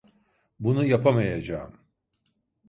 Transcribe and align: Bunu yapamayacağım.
Bunu 0.59 0.85
yapamayacağım. 0.85 1.77